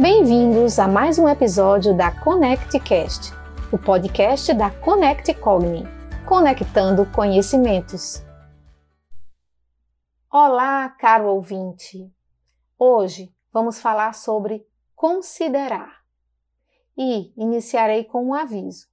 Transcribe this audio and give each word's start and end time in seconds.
Bem-vindos 0.00 0.78
a 0.78 0.86
mais 0.86 1.18
um 1.18 1.28
episódio 1.28 1.92
da 1.92 2.12
ConnectCast, 2.22 3.32
o 3.72 3.76
podcast 3.76 4.54
da 4.54 4.70
Connect 4.70 5.34
Cogni, 5.34 5.82
conectando 6.24 7.04
conhecimentos. 7.04 8.22
Olá, 10.30 10.88
caro 10.88 11.26
ouvinte! 11.30 12.14
Hoje 12.78 13.34
vamos 13.52 13.80
falar 13.80 14.14
sobre 14.14 14.64
considerar 14.94 16.04
e 16.96 17.32
iniciarei 17.36 18.04
com 18.04 18.26
um 18.26 18.34
aviso. 18.34 18.86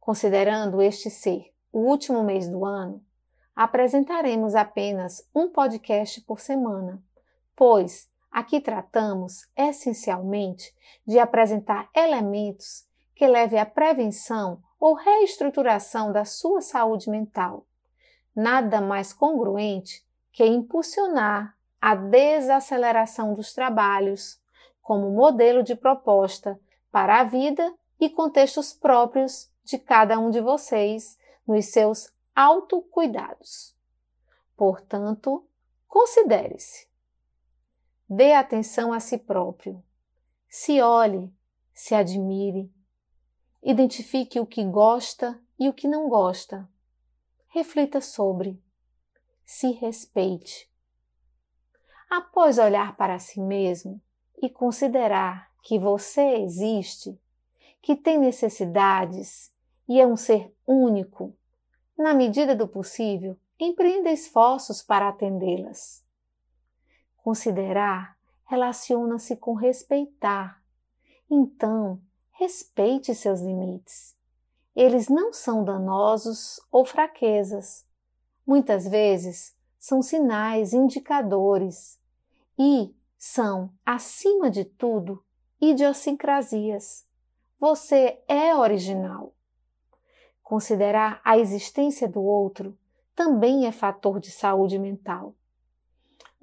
Considerando 0.00 0.82
este 0.82 1.10
ser 1.10 1.54
o 1.72 1.78
último 1.78 2.24
mês 2.24 2.48
do 2.48 2.64
ano, 2.64 3.00
apresentaremos 3.54 4.56
apenas 4.56 5.24
um 5.32 5.48
podcast 5.48 6.20
por 6.22 6.40
semana, 6.40 7.00
pois 7.54 8.12
Aqui 8.34 8.60
tratamos 8.60 9.48
essencialmente 9.56 10.74
de 11.06 11.20
apresentar 11.20 11.88
elementos 11.94 12.84
que 13.14 13.28
levem 13.28 13.60
à 13.60 13.64
prevenção 13.64 14.60
ou 14.80 14.94
reestruturação 14.94 16.10
da 16.10 16.24
sua 16.24 16.60
saúde 16.60 17.08
mental. 17.08 17.64
Nada 18.34 18.80
mais 18.80 19.12
congruente 19.12 20.04
que 20.32 20.44
impulsionar 20.44 21.56
a 21.80 21.94
desaceleração 21.94 23.34
dos 23.34 23.54
trabalhos 23.54 24.42
como 24.82 25.10
modelo 25.10 25.62
de 25.62 25.76
proposta 25.76 26.58
para 26.90 27.20
a 27.20 27.24
vida 27.24 27.72
e 28.00 28.10
contextos 28.10 28.72
próprios 28.72 29.48
de 29.62 29.78
cada 29.78 30.18
um 30.18 30.30
de 30.30 30.40
vocês 30.40 31.16
nos 31.46 31.66
seus 31.66 32.12
autocuidados. 32.34 33.76
Portanto, 34.56 35.46
considere-se 35.86 36.92
Dê 38.16 38.32
atenção 38.32 38.92
a 38.92 39.00
si 39.00 39.18
próprio. 39.18 39.82
Se 40.48 40.80
olhe, 40.80 41.34
se 41.72 41.96
admire. 41.96 42.72
Identifique 43.60 44.38
o 44.38 44.46
que 44.46 44.64
gosta 44.64 45.36
e 45.58 45.68
o 45.68 45.72
que 45.72 45.88
não 45.88 46.08
gosta. 46.08 46.68
Reflita 47.48 48.00
sobre. 48.00 48.62
Se 49.44 49.72
respeite. 49.72 50.70
Após 52.08 52.56
olhar 52.56 52.96
para 52.96 53.18
si 53.18 53.40
mesmo 53.40 54.00
e 54.40 54.48
considerar 54.48 55.50
que 55.64 55.76
você 55.76 56.36
existe, 56.36 57.20
que 57.82 57.96
tem 57.96 58.16
necessidades 58.16 59.52
e 59.88 60.00
é 60.00 60.06
um 60.06 60.16
ser 60.16 60.54
único, 60.64 61.36
na 61.98 62.14
medida 62.14 62.54
do 62.54 62.68
possível, 62.68 63.36
empreenda 63.58 64.08
esforços 64.08 64.84
para 64.84 65.08
atendê-las. 65.08 66.04
Considerar 67.24 68.18
relaciona-se 68.44 69.34
com 69.34 69.54
respeitar. 69.54 70.62
Então, 71.30 71.98
respeite 72.32 73.14
seus 73.14 73.40
limites. 73.40 74.14
Eles 74.76 75.08
não 75.08 75.32
são 75.32 75.64
danosos 75.64 76.60
ou 76.70 76.84
fraquezas. 76.84 77.86
Muitas 78.46 78.86
vezes 78.86 79.56
são 79.78 80.02
sinais 80.02 80.74
indicadores 80.74 81.98
e 82.58 82.94
são, 83.16 83.72
acima 83.86 84.50
de 84.50 84.66
tudo, 84.66 85.24
idiosincrasias. 85.58 87.06
Você 87.58 88.22
é 88.28 88.54
original. 88.54 89.32
Considerar 90.42 91.22
a 91.24 91.38
existência 91.38 92.06
do 92.06 92.22
outro 92.22 92.78
também 93.14 93.66
é 93.66 93.72
fator 93.72 94.20
de 94.20 94.30
saúde 94.30 94.78
mental. 94.78 95.34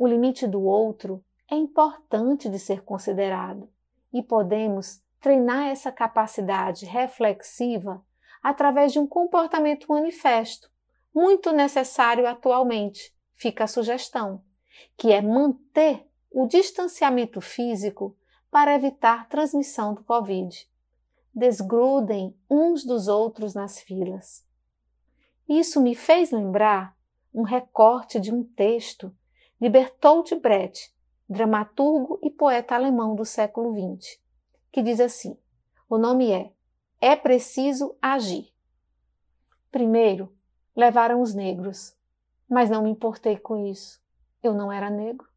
O 0.01 0.07
limite 0.07 0.47
do 0.47 0.63
outro 0.63 1.23
é 1.47 1.55
importante 1.55 2.49
de 2.49 2.57
ser 2.57 2.81
considerado 2.81 3.69
e 4.11 4.23
podemos 4.23 4.99
treinar 5.19 5.67
essa 5.67 5.91
capacidade 5.91 6.87
reflexiva 6.87 8.03
através 8.41 8.91
de 8.91 8.97
um 8.97 9.05
comportamento 9.05 9.85
manifesto, 9.89 10.71
muito 11.13 11.51
necessário 11.51 12.25
atualmente, 12.25 13.15
fica 13.35 13.65
a 13.65 13.67
sugestão, 13.67 14.43
que 14.97 15.11
é 15.11 15.21
manter 15.21 16.09
o 16.31 16.47
distanciamento 16.47 17.39
físico 17.39 18.17
para 18.49 18.73
evitar 18.73 19.29
transmissão 19.29 19.93
do 19.93 20.03
Covid. 20.03 20.67
Desgrudem 21.31 22.35
uns 22.49 22.83
dos 22.83 23.07
outros 23.07 23.53
nas 23.53 23.79
filas. 23.79 24.43
Isso 25.47 25.79
me 25.79 25.93
fez 25.93 26.31
lembrar 26.31 26.97
um 27.31 27.43
recorte 27.43 28.19
de 28.19 28.33
um 28.33 28.43
texto 28.43 29.15
de 29.61 29.69
Bertolt 29.69 30.33
Brecht, 30.41 30.91
dramaturgo 31.29 32.19
e 32.23 32.31
poeta 32.31 32.73
alemão 32.73 33.13
do 33.13 33.23
século 33.23 33.71
XX, 33.71 34.19
que 34.71 34.81
diz 34.81 34.99
assim: 34.99 35.37
o 35.87 35.99
nome 35.99 36.31
é 36.31 36.51
É 36.99 37.15
Preciso 37.15 37.95
Agir. 38.01 38.51
Primeiro, 39.71 40.35
levaram 40.75 41.21
os 41.21 41.35
negros, 41.35 41.95
mas 42.49 42.71
não 42.71 42.81
me 42.81 42.89
importei 42.89 43.37
com 43.37 43.67
isso. 43.67 44.01
Eu 44.41 44.55
não 44.55 44.71
era 44.71 44.89
negro. 44.89 45.27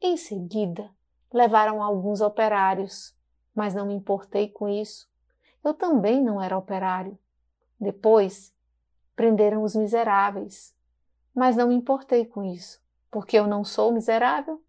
Em 0.00 0.16
seguida, 0.16 0.88
levaram 1.32 1.82
alguns 1.82 2.20
operários, 2.20 3.12
mas 3.52 3.74
não 3.74 3.86
me 3.86 3.94
importei 3.94 4.48
com 4.48 4.68
isso. 4.68 5.10
Eu 5.64 5.74
também 5.74 6.22
não 6.22 6.40
era 6.40 6.56
operário. 6.56 7.18
Depois, 7.80 8.54
prenderam 9.16 9.64
os 9.64 9.74
miseráveis, 9.74 10.72
mas 11.34 11.56
não 11.56 11.66
me 11.66 11.74
importei 11.74 12.24
com 12.24 12.44
isso 12.44 12.80
porque 13.10 13.38
eu 13.38 13.46
não 13.46 13.64
sou 13.64 13.92
miserável? 13.92 14.62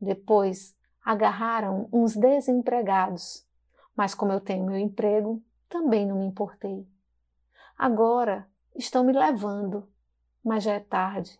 Depois 0.00 0.76
agarraram 1.04 1.88
uns 1.92 2.16
desempregados, 2.16 3.46
mas 3.96 4.14
como 4.14 4.32
eu 4.32 4.40
tenho 4.40 4.64
meu 4.64 4.78
emprego, 4.78 5.42
também 5.68 6.06
não 6.06 6.18
me 6.18 6.26
importei. 6.26 6.86
Agora 7.76 8.48
estão 8.74 9.04
me 9.04 9.12
levando, 9.12 9.88
mas 10.44 10.64
já 10.64 10.74
é 10.74 10.80
tarde. 10.80 11.38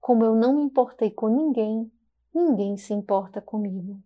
Como 0.00 0.24
eu 0.24 0.34
não 0.34 0.54
me 0.54 0.62
importei 0.62 1.10
com 1.10 1.28
ninguém, 1.28 1.90
ninguém 2.34 2.76
se 2.76 2.92
importa 2.92 3.40
comigo. 3.40 4.00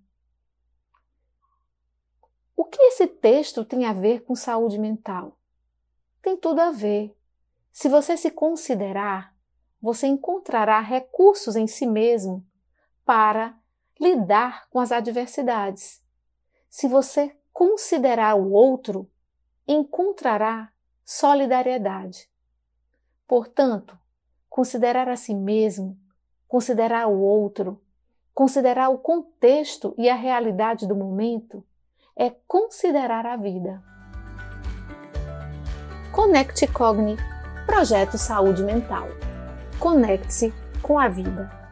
O 2.56 2.64
que 2.64 2.80
esse 2.82 3.06
texto 3.06 3.64
tem 3.64 3.84
a 3.84 3.92
ver 3.92 4.24
com 4.24 4.34
saúde 4.34 4.78
mental? 4.78 5.36
Tem 6.22 6.36
tudo 6.36 6.60
a 6.60 6.70
ver. 6.70 7.16
Se 7.72 7.88
você 7.88 8.16
se 8.16 8.30
considerar 8.30 9.33
você 9.84 10.06
encontrará 10.06 10.80
recursos 10.80 11.56
em 11.56 11.66
si 11.66 11.86
mesmo 11.86 12.42
para 13.04 13.54
lidar 14.00 14.66
com 14.70 14.80
as 14.80 14.90
adversidades. 14.90 16.02
Se 16.70 16.88
você 16.88 17.36
considerar 17.52 18.34
o 18.34 18.50
outro, 18.50 19.06
encontrará 19.68 20.72
solidariedade. 21.04 22.30
Portanto, 23.28 23.98
considerar 24.48 25.06
a 25.06 25.16
si 25.16 25.34
mesmo, 25.34 25.98
considerar 26.48 27.06
o 27.06 27.20
outro, 27.20 27.78
considerar 28.32 28.88
o 28.88 28.96
contexto 28.96 29.94
e 29.98 30.08
a 30.08 30.14
realidade 30.14 30.88
do 30.88 30.96
momento 30.96 31.62
é 32.16 32.30
considerar 32.30 33.26
a 33.26 33.36
vida. 33.36 33.82
Conecte 36.10 36.66
Cogni 36.66 37.18
Projeto 37.66 38.16
Saúde 38.16 38.62
Mental. 38.62 39.33
Conecte-se 39.78 40.52
com 40.82 40.98
a 40.98 41.08
vida. 41.08 41.63